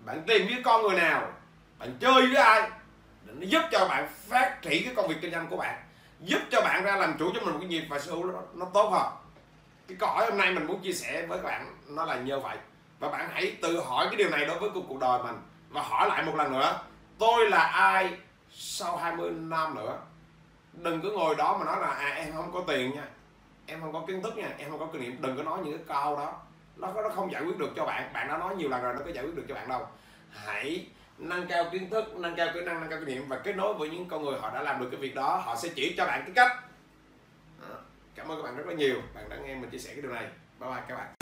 bạn 0.04 0.22
tìm 0.26 0.46
với 0.46 0.62
con 0.64 0.82
người 0.82 0.96
nào 0.96 1.32
bạn 1.78 1.96
chơi 2.00 2.26
với 2.26 2.36
ai 2.36 2.70
để 3.24 3.32
nó 3.36 3.46
giúp 3.46 3.62
cho 3.72 3.86
bạn 3.88 4.08
phát 4.28 4.62
triển 4.62 4.84
cái 4.84 4.94
công 4.94 5.08
việc 5.08 5.16
kinh 5.20 5.32
doanh 5.32 5.46
của 5.46 5.56
bạn 5.56 5.82
giúp 6.20 6.38
cho 6.50 6.60
bạn 6.60 6.84
ra 6.84 6.96
làm 6.96 7.18
chủ 7.18 7.30
cho 7.34 7.40
mình 7.40 7.52
một 7.52 7.58
cái 7.60 7.68
nghiệp 7.68 7.84
và 7.88 7.98
sở 7.98 8.12
hữu 8.12 8.24
nó, 8.24 8.40
nó 8.54 8.66
tốt 8.74 8.90
hơn. 8.90 9.12
Cái 9.88 9.96
câu 10.00 10.08
hỏi 10.08 10.26
hôm 10.30 10.38
nay 10.38 10.52
mình 10.52 10.66
muốn 10.66 10.80
chia 10.80 10.92
sẻ 10.92 11.26
với 11.26 11.38
các 11.38 11.44
bạn 11.44 11.76
nó 11.86 12.04
là 12.04 12.16
như 12.16 12.38
vậy. 12.38 12.56
Và 12.98 13.08
bạn 13.08 13.28
hãy 13.32 13.56
tự 13.62 13.80
hỏi 13.80 14.06
cái 14.06 14.16
điều 14.16 14.30
này 14.30 14.46
đối 14.46 14.58
với 14.58 14.70
cuộc 14.88 14.98
đời 15.00 15.22
mình. 15.22 15.36
Và 15.68 15.82
hỏi 15.82 16.08
lại 16.08 16.22
một 16.22 16.36
lần 16.36 16.52
nữa 16.52 16.78
tôi 17.18 17.50
là 17.50 17.62
ai 17.62 18.18
sau 18.50 18.96
20 18.96 19.30
năm 19.30 19.74
nữa? 19.74 19.98
Đừng 20.72 21.00
cứ 21.00 21.10
ngồi 21.10 21.34
đó 21.34 21.56
mà 21.58 21.64
nói 21.64 21.80
là 21.80 21.88
à, 21.88 22.08
em 22.08 22.32
không 22.32 22.52
có 22.52 22.62
tiền 22.66 22.94
nha 22.94 23.04
em 23.66 23.80
không 23.80 23.92
có 23.92 24.04
kiến 24.06 24.22
thức 24.22 24.36
nha 24.36 24.48
em 24.58 24.70
không 24.70 24.78
có 24.78 24.88
kinh 24.92 25.02
nghiệm. 25.02 25.22
Đừng 25.22 25.36
có 25.36 25.42
nói 25.42 25.58
những 25.64 25.78
cái 25.78 25.96
câu 25.96 26.16
đó 26.16 26.32
nó 26.76 26.92
nó 27.02 27.08
không 27.08 27.32
giải 27.32 27.42
quyết 27.42 27.58
được 27.58 27.70
cho 27.76 27.86
bạn. 27.86 28.12
Bạn 28.12 28.28
đã 28.28 28.38
nói 28.38 28.56
nhiều 28.56 28.68
lần 28.68 28.82
rồi, 28.82 28.94
nó 28.94 29.00
có 29.04 29.10
giải 29.10 29.24
quyết 29.24 29.34
được 29.34 29.44
cho 29.48 29.54
bạn 29.54 29.68
đâu. 29.68 29.86
Hãy 30.30 30.86
nâng 31.18 31.46
cao 31.46 31.64
kiến 31.72 31.90
thức, 31.90 32.16
nâng 32.16 32.36
cao 32.36 32.48
kỹ 32.54 32.60
năng, 32.60 32.80
nâng 32.80 32.90
cao 32.90 32.98
kinh 32.98 33.08
nghiệm 33.08 33.28
và 33.28 33.38
kết 33.38 33.56
nối 33.56 33.74
với 33.74 33.90
những 33.90 34.08
con 34.08 34.24
người 34.24 34.38
họ 34.40 34.50
đã 34.54 34.62
làm 34.62 34.80
được 34.80 34.88
cái 34.90 35.00
việc 35.00 35.14
đó. 35.14 35.42
Họ 35.44 35.56
sẽ 35.56 35.68
chỉ 35.74 35.94
cho 35.96 36.06
bạn 36.06 36.22
cái 36.22 36.32
cách. 36.34 36.56
Ờ, 37.68 37.76
cảm 38.14 38.28
ơn 38.28 38.36
các 38.36 38.42
bạn 38.42 38.56
rất 38.56 38.66
là 38.66 38.74
nhiều. 38.74 38.96
Bạn 39.14 39.28
đã 39.28 39.36
nghe 39.36 39.54
mình 39.54 39.70
chia 39.70 39.78
sẻ 39.78 39.90
cái 39.92 40.02
điều 40.02 40.12
này. 40.12 40.28
Bye 40.60 40.70
bye 40.70 40.82
các 40.88 40.96
bạn. 40.96 41.19